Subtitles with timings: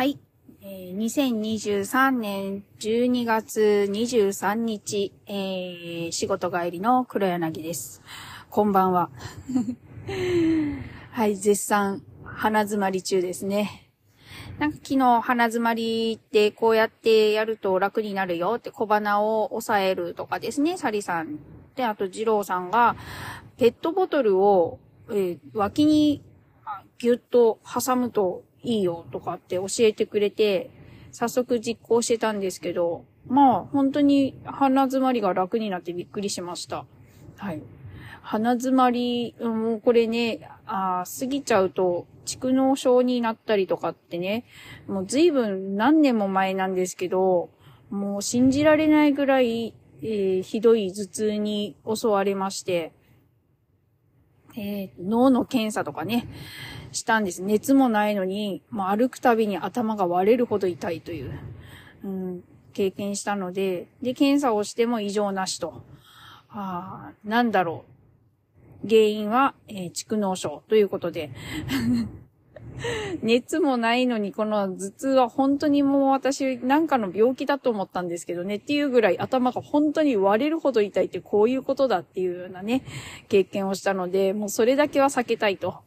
[0.00, 0.18] はい。
[0.62, 8.00] えー、2023年12月23日、えー、仕事帰りの黒柳です。
[8.48, 9.10] こんばんは。
[11.12, 13.90] はい、絶賛、鼻詰まり中ですね。
[14.58, 21.40] なんか昨日鼻詰まりってこうやってやると楽になるよって小鼻を抑えるとかですね、サリさん。
[21.76, 22.96] で、あと二郎さんが、
[23.58, 24.78] ペットボトルを、
[25.10, 26.22] えー、脇に
[26.96, 30.70] ギュッと挟むといいよとかって教えてくれて、
[31.12, 36.84] 早速実行してたんですけど、まあ本当に鼻詰まりが楽になってびっくりしました。
[37.36, 37.62] はい。
[38.22, 44.44] 鼻詰まり、もうこれね、あ過ぎちゃうと蓄膿症になったりとかってね、
[44.86, 47.50] もう随分何年も前なんですけど、
[47.90, 52.92] もう信じられないぐらい、えー、ひどい頭痛に襲われまして、
[54.56, 56.28] えー、脳の検査とかね、
[56.92, 57.42] したんです。
[57.42, 61.38] 熱もないのに、もう歩くたびに頭が割れるほど痛いという、
[62.04, 65.82] うん、経験したので、で、検査をしても異常なしと。
[66.50, 67.84] あなんだろ
[68.84, 68.88] う。
[68.88, 71.30] 原因は、えー、蓄膿症ということで。
[73.22, 82.82] 熱もないのに、この頭痛は本当にもう私なんかの病気だと思ったんですけどねっていうぐらい頭が本当に割れるほど痛いってこういうことだっていうようなね、
[83.28, 85.82] 経験をしたので、もうそれだけは避けたいと。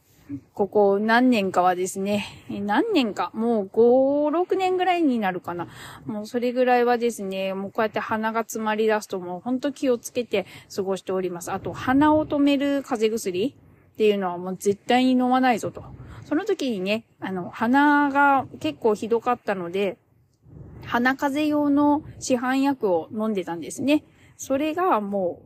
[0.53, 5.67] ここ何年かはですね、何年か、もう5、6年ぐらいになるかな。
[6.05, 11.51] もうそれぐらいはですね、もうこうやって鼻が詰まり出すともうほんと気をつけて過ごしております。
[11.51, 13.55] あと鼻を止める風邪薬
[13.93, 15.83] っていうのはもう絶対に飲まないぞと。
[16.25, 19.97] その時にね、あの、鼻が結構ひどかったので、
[20.85, 24.03] 鼻風邪用の市販薬を飲んでたんですね。
[24.37, 25.41] それがも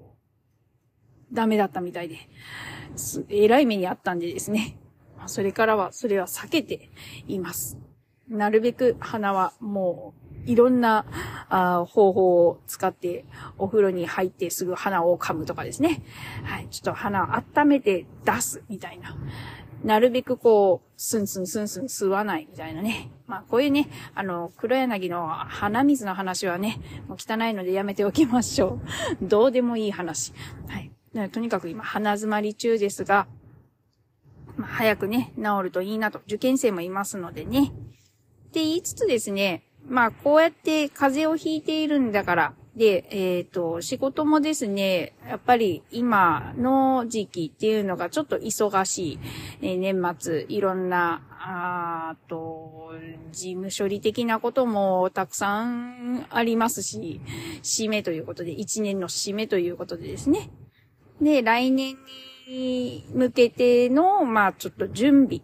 [1.31, 2.17] う、ダメだったみたいで。
[3.29, 4.77] えらい目にあったんでですね。
[5.27, 6.89] それからは、それは避けて
[7.27, 7.77] います。
[8.29, 10.13] なるべく鼻はも
[10.45, 11.05] う、いろんな
[11.49, 13.25] あ方法を使って、
[13.57, 16.01] お風呂に入ってすぐ鼻を噛むとかですね。
[16.43, 16.67] はい。
[16.69, 19.15] ちょっと鼻を温めて出すみたいな。
[19.83, 23.11] なるべくこう、スンスンスンスン吸わないみたいなね。
[23.27, 28.79] まあこういうね、あの、黒柳の鼻水の話はね、もう汚いのでやめておきましょ
[29.21, 29.25] う。
[29.25, 30.33] どうでもいい話。
[30.67, 30.91] はい。
[31.29, 33.27] とにかく今鼻詰まり中ですが、
[34.55, 37.71] まあ、早くね、治るといいなと、受験生もいますのでね。
[38.47, 49.19] って言いつつですね、まあこうやって風邪をひいているんだから、で、えっ、ー、と、仕事もですね、やっぱり今の時期っていうのがちょっと忙しい。
[49.63, 52.91] えー、年末、いろんな、あと、
[53.31, 57.19] 事務処理的なこともたくさんありますし、
[57.63, 60.51] 締めということで、一年の締めということでですね。
[61.21, 61.95] で、来年
[62.47, 65.41] に向けての、まあちょっと準備っ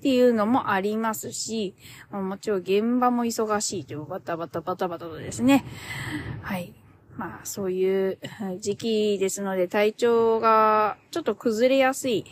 [0.00, 1.74] ていうのもありますし、
[2.10, 5.64] もちろん現場も忙しいというバタバタバタバタとですね。
[6.42, 6.72] はい。
[7.16, 8.18] まあそういう
[8.60, 12.26] 時期ですので体調がちょっと崩れやすい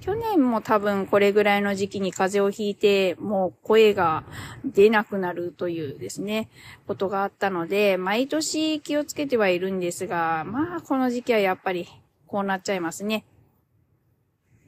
[0.00, 4.24] 去年も多分これぐらいの時期に風邪をひいて、もう声が
[4.64, 6.48] 出なくなるというですね、
[6.86, 11.88] ことがあったので、毎年気をつけてはいるんですが、まあこの時期はやっぱり
[12.26, 13.24] こうなっちゃいますね。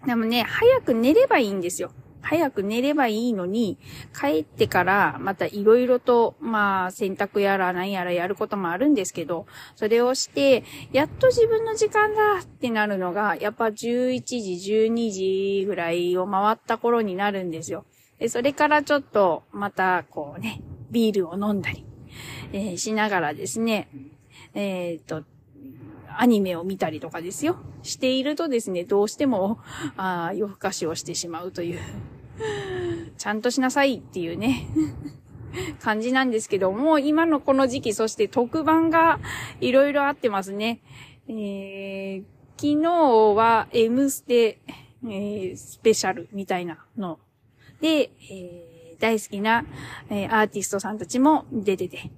[0.07, 1.93] でもね、早く寝ればいいんですよ。
[2.23, 3.79] 早く寝ればいいのに、
[4.19, 9.47] 帰ってからまた色々と、まあ、洗濯やら何やらやることもあるんですけど、
[9.77, 14.41] それをして、やっと自分の時間だってなるのが、やっぱ11時、
[14.87, 15.11] 12
[15.61, 17.85] 時ぐらいを回った頃になるんですよ。
[18.19, 21.85] で、それからちょっと、また、こうね、ビールを飲んだり、
[22.53, 23.89] えー、しながらですね、
[24.55, 25.23] えっ、と、
[26.21, 27.57] アニメを見たりとかですよ。
[27.85, 29.61] しているとですね、どうしても、
[29.97, 31.79] あ夜更かしをしてしまうという、
[33.17, 34.67] ちゃんとしなさいっていうね、
[35.81, 39.21] 感じなんですけども、今のこの時期、そして特番が
[39.61, 40.81] いろいろあってますね。
[41.29, 42.25] えー、
[42.57, 42.91] 昨日
[43.37, 44.59] は M ステ、
[45.05, 47.21] えー、スペシャルみたいなの
[47.81, 49.65] で、えー、大好きな、
[50.11, 52.11] えー、アーティストさんたちも出てて、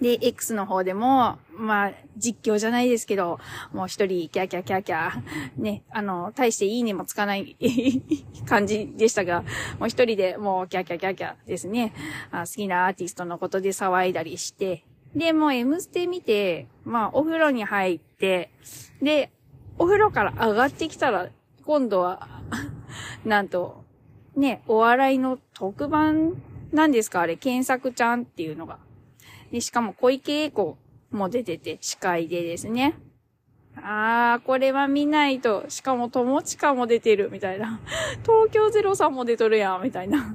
[0.00, 3.38] で、X の方でも、まあ、実況じゃないですけど、
[3.72, 5.22] もう一人、キャーキャーキャーキャー、
[5.62, 7.56] ね、あの、大していいねもつかない
[8.48, 9.42] 感じでしたが、
[9.78, 11.92] もう一人でもうキャーキャーキャーキャーですね
[12.30, 12.40] あ。
[12.46, 18.50] 好きなアーティストのことで騒いだりして、で、もう M ステ見て、まあ、お風呂に入って、
[19.02, 19.30] で、
[19.78, 21.28] お風呂から上がってきたら、
[21.64, 22.26] 今度は
[23.24, 23.84] なんと、
[24.34, 26.40] ね、お笑いの特番
[26.72, 27.20] なんですか？
[27.20, 28.78] あれ、検索ちゃんっていうのが。
[29.50, 30.76] で、しかも小池栄子
[31.10, 32.94] も出てて、司会でですね。
[33.76, 35.64] あー、これは見ないと。
[35.68, 37.80] しかも友近も出てる、みたいな。
[38.22, 40.34] 東京03も出とるやん、みたいな。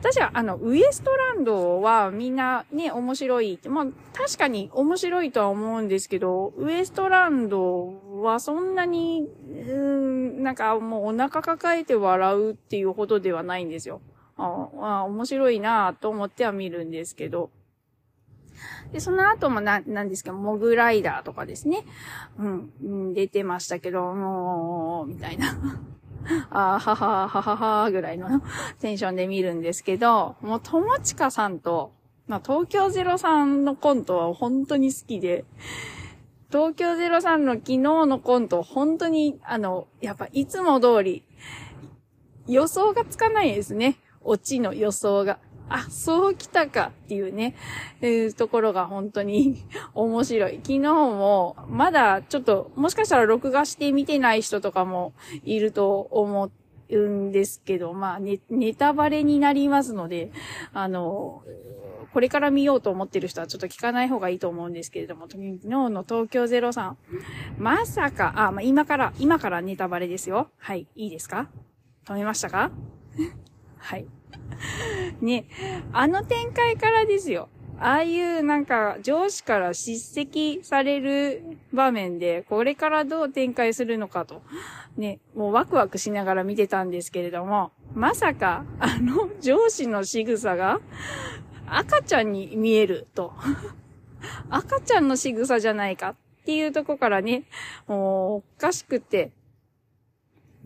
[0.00, 3.60] 私は、あの、ウエストランドはみんなね、面白い。
[3.68, 14.00] まあ、確かに面白いとは思うんですけど、ウエストランドはそんなに、うん、なんかもうお腹抱えて笑うっていうほどではないんですよ。
[14.36, 17.50] ああ面白いなと思っては見るんですけど。
[18.92, 21.84] で、その後もな、なんですけど、モグライダーとかですね。
[22.38, 25.56] うん、出てましたけど、もう、みたいな。
[26.50, 28.42] あはははははぐらいの
[28.80, 31.92] テンションで見るんですけど、もう友近さんと、
[32.26, 35.44] まあ、東京03のコントは本当に好きで、
[36.50, 41.24] 東京03の昨日のコント、本当に、あの、やっぱいつも通り、
[42.46, 43.96] 予想がつかないですね。
[44.22, 45.38] オチの予想が。
[45.74, 47.54] あ、そう来たかっていうね、
[48.00, 49.62] えー、ところが本当に
[49.94, 50.56] 面白い。
[50.56, 55.12] 昨日も、まだちょっと、もしかしたら録画して見てない人とかも
[55.44, 56.50] いると思
[56.90, 60.30] うんですけど、まあネ、ネタバレになりますので、
[60.74, 61.42] あの、
[62.12, 66.94] これから見ようと思ってる人はちょっと聞かない方がいいと思うんですけれども、昨日の東京03、
[67.56, 70.48] まさか、あ、まあ、今から、今からネタバレですよ。
[70.58, 71.48] はい、いいですか？
[72.04, 72.70] 止めましたか？
[73.78, 74.06] はい。
[75.20, 75.46] ね、
[75.92, 77.48] あの展開からですよ。
[77.78, 81.42] ああいうなんか上司から叱責される
[81.72, 84.42] 場面で、これからどう展開するのかと、
[84.96, 90.80] ね、もうワクワクしながら見てたんですけれども、まさか、あの上司の仕草が
[91.66, 93.32] 赤ちゃんに見えると。
[94.48, 96.14] 赤ちゃんの仕草じゃないかっ
[96.44, 97.44] ていうとこからね、
[97.88, 99.32] もうおかしくて、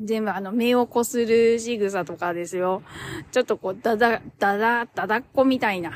[0.00, 2.82] 全部あの、目をこする仕草とかですよ。
[3.32, 5.92] ちょっとこう、だだ、だだ、だだっこみたいな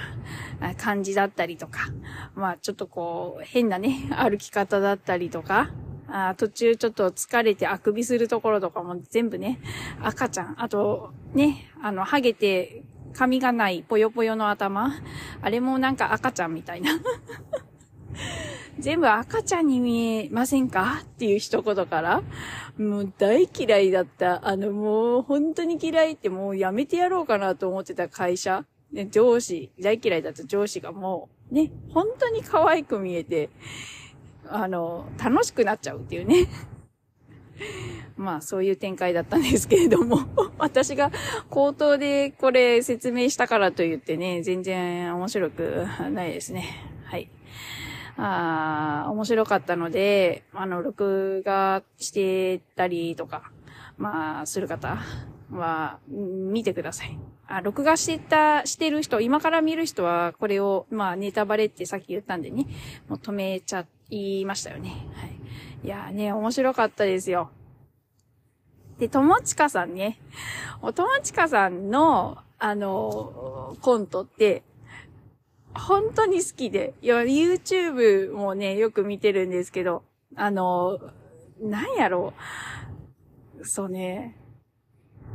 [0.79, 1.89] 感じだったりとか。
[2.35, 5.71] まあ、ちょっとこう、変なね、 歩き方だったりとか。
[6.13, 9.61] あ途中ちょっと疲れてあくびするところとかも全部ね、
[10.03, 10.55] 赤ちゃん。
[10.61, 12.83] あと、ね、あの、ハゲて
[13.13, 14.93] 髪がないぽよぽよの頭。
[15.41, 16.91] あれもなんか赤ちゃんみたいな。
[18.81, 21.01] 全部赤ちゃんに見えませんか？
[21.03, 22.23] っていう一言から、
[22.79, 24.47] もう大嫌いだった。
[24.47, 28.65] あの、もう本当に嫌いってもうやめてやろうかなと思ってた会社。
[28.93, 33.51] ね、上司、大嫌いだった上司がもう、ね、本当に可愛く見えて、
[34.49, 36.49] あの、楽しくなっちゃうっていうね。
[38.17, 40.19] まあ、そういう展開だったんですけれども、
[40.59, 41.13] 私が
[41.51, 46.90] 口頭でこれ説明したからと言ってね、全然面白くないですね。
[48.21, 49.07] はい。
[49.07, 53.51] あ面白かったので、あの、録画してたりとか、
[53.97, 54.99] まあ、する方
[55.51, 57.19] は、見てください。
[57.47, 62.67] あ、録画してた、してる人、今から見る人は、これを、まあ、ネタバレってさっき言ったんでね、
[63.09, 64.91] もう止めちゃいましたよね。
[65.15, 65.41] はい。
[65.83, 67.51] いやーね、面白かったですよ。
[68.99, 70.21] で、友近さんね、
[70.83, 74.63] お友近さんの、あの、コントって、
[75.75, 80.03] 本当に好きで、いや、YouTube もね、よく見てるんですけど、
[80.37, 80.99] あの、
[81.61, 82.33] なんやろ
[83.61, 83.67] う。
[83.67, 84.37] そうね。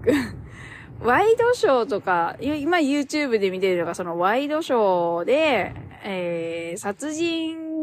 [1.01, 5.73] ワイドショーとか、今 YouTube で見てるのが、そのワイドショーで、
[6.03, 7.74] えー、殺人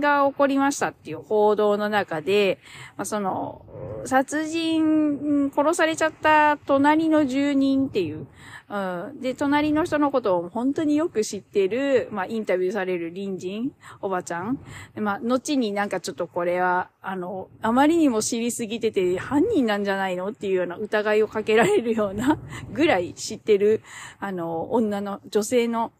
[0.00, 2.58] が起こりましたっていう報道の中で、
[2.96, 3.64] まあ、その、
[4.04, 8.26] 殺人、殺されちゃった隣の住人っていう、
[8.70, 9.20] うん。
[9.20, 14.58] で、隣の人のことを本当によく知ってる、まあ、インタビューされる隣人、おばちゃん。
[14.96, 22.38] まあ、後になんかちょっとこれは、あの、あまりにも知りすぎてて、犯人なんじゃないのっていうような疑いをかけられるような
[22.72, 23.82] ぐらい知ってる、
[24.20, 25.92] あの、女の、女性の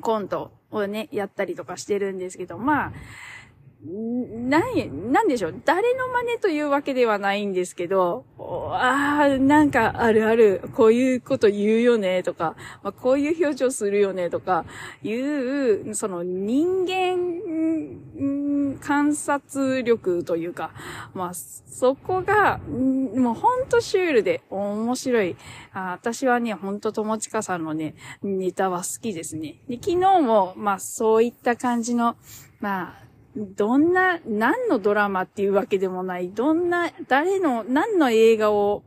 [0.00, 2.92] コントをね、やったりとかしてるんですけど、まあ、
[3.86, 5.54] なん、なんでしょう？
[5.64, 14.64] 誰の真似というわけではないんですけど、ああ、なんかあるある、こういうこと言うよね、とか、まあ、こういう表情するよね、とか、
[15.02, 20.70] いう、その人間観察力というか、
[21.12, 25.36] まあ、そこが、もうほんとシュールで面白い。
[25.74, 29.56] あ私はね、ほんと友近さんのね、ネタは好きですね。
[29.68, 32.16] で昨日も、まあそういった感じの、
[32.60, 33.04] まあ、
[33.36, 38.84] どんな、何のドラマっていうわけでもない、どんな、誰の、何の映画を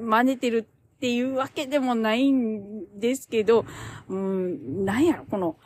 [0.00, 0.66] 真似てる
[0.96, 3.66] っていうわけでもないんですけど、
[4.08, 5.56] うん、なんやろ、この、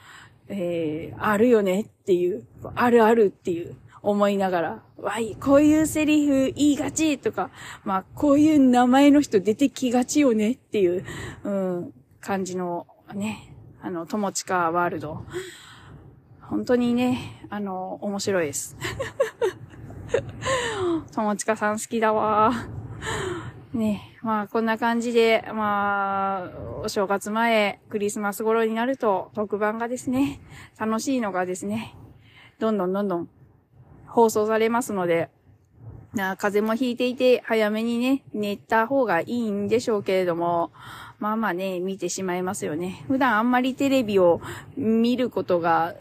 [0.48, 7.50] えー、あるよねっていう、あるあるっていう思いながら、わい、こういうセリフ言いがちとか、
[7.84, 11.04] まあ、こういう名前の人出てきがちよねっていう、
[11.44, 13.52] うん、感じのね、
[13.82, 15.24] あの、友近ワールド。
[16.48, 17.18] 本当にね、
[17.50, 18.76] あの、面白いです。
[21.12, 22.52] 友近さん好きだわ。
[23.72, 26.50] ね、まあこんな感じで、まあ、
[26.84, 30.40] お正月前、クリスマス頃になると特番がですね、
[30.78, 31.94] 楽しいのがですね、
[32.58, 33.28] どんどんどんどん
[34.06, 35.28] 放送されますので、
[36.14, 40.70] な風邪もひいていて早めにね、寝た方がいいんでしょうけれども、
[41.18, 43.04] まあまあね、見てしまいますよね。
[43.08, 44.40] 普段あんまりテレビを
[44.76, 45.94] 見ることが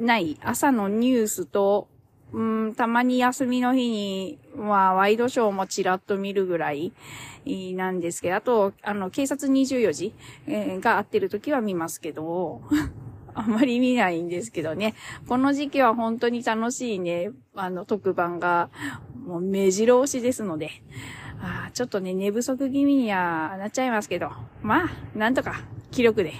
[0.00, 1.88] ない朝のニュースと
[2.32, 6.92] うん、たまに休みの日に、まあ、ワイドショーもちらっと見るぐらい
[7.44, 10.14] なんですけど、あと、あの、警察24時、
[10.46, 12.62] えー、が合ってる時は見ますけど、
[13.34, 14.94] あまり見ないんですけどね。
[15.26, 18.70] この時期は本当に楽しいね、あの、特番が、
[19.26, 20.70] もう目白押しですので、
[21.40, 24.30] あちょっとね、寝不足気味にはなっちゃいますけど、
[24.62, 26.32] まあ、なんとか、気力で、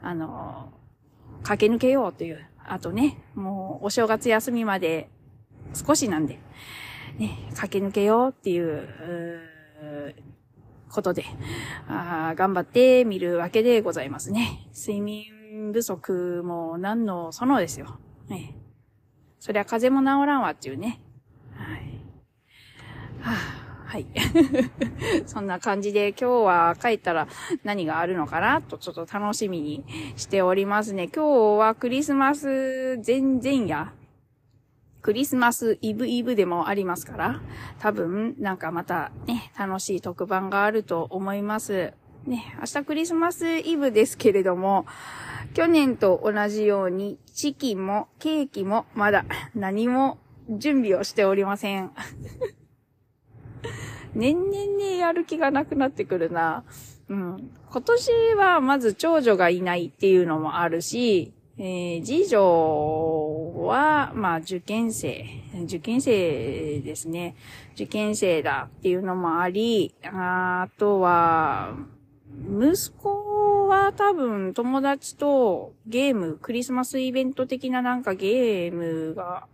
[0.00, 0.72] あの、
[1.42, 5.08] 駆け抜けようというあとね、もうお正月休みまで
[5.74, 6.38] 少しなんで、
[7.18, 8.88] ね、駆け抜けようっていう、
[9.80, 10.14] う
[10.88, 11.24] ことで
[11.88, 14.68] あ、頑張って見るわけでございますね。
[14.72, 17.98] 睡眠不足も何のそのですよ。
[18.28, 18.56] ね、
[19.40, 21.00] そりゃ風邪も治らんわっていうね。
[21.54, 21.78] はい。
[23.20, 23.32] は
[23.66, 24.06] あはい。
[25.26, 27.26] そんな感じで今日は帰ったら
[27.64, 31.08] 何があるのかなとちょっと楽しみにしておりますね。
[31.08, 33.90] 今日はクリスマス前々夜
[35.02, 37.40] クリスマスイブイブでもありますから、
[37.80, 41.92] 多分なんかまたね、楽しい特番があると思います。
[42.26, 44.86] ね、明日クリスマスイブですけれども、
[45.52, 49.24] 去年と同じようにチキンもケーキもまだ
[49.56, 50.18] 何も
[50.48, 51.90] 準備をしておりません。
[54.14, 56.64] 年々ね、やる気がなくなってくるな。
[57.08, 57.50] うん。
[57.70, 62.40] 今年はまず長女がいないっていうのもあるし、えー、次女
[63.66, 65.26] は、まあ、受験生、
[65.64, 67.36] 受験生ですね。
[67.74, 71.74] 受験生だっていうのもあり、あとは、
[72.48, 79.46] 息子は多分友達とゲーム、クリスマスイベント的ななんかゲームが、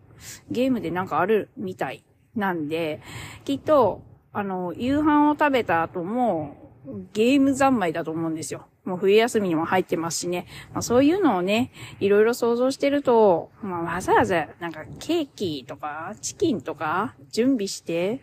[0.51, 2.05] ゲームでなんかあるみたい
[2.37, 3.01] なんで、
[3.45, 4.03] きっと
[4.37, 6.71] あの、夕飯を食べた後も、
[7.15, 8.67] ゲーム三昧だと思うんですよ。
[8.85, 10.47] もう冬休みにも入ってますしね。
[10.75, 18.21] まあ、そういうのをね、いろいろ想像してると、まあ、わざわざ、なんかケーキとか、チキンとか、準備して、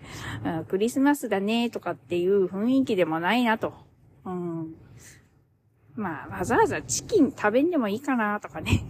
[0.67, 3.74] クリスマスだね、とかっていう雰囲気でもないなと。
[4.24, 4.75] うん。
[5.96, 8.86] まあ、わざわざチキン食べんでもいいかな、とかね。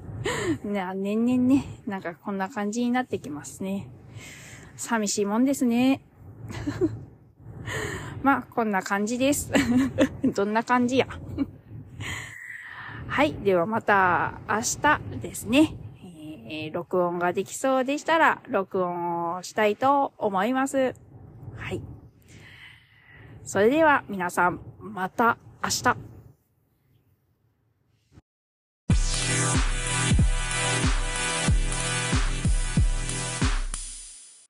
[0.64, 3.88] ね、年々ね、なんかこんな感じになってきますね。
[4.76, 6.02] 寂しいもんですね。
[8.22, 9.52] まあ、こんな感じです。
[10.34, 11.06] どんな感じや。
[13.08, 13.34] はい。
[13.34, 15.74] ではまた明日ですね。
[16.48, 20.94] えー、録音ができそうでしたら、録音をしたいと思います。
[21.56, 21.80] はい。
[23.44, 26.11] それでは皆さん、また明日。